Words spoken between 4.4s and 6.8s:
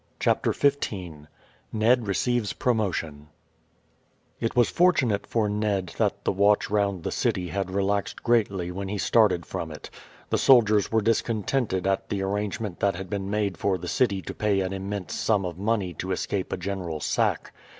was fortunate for Ned that the watch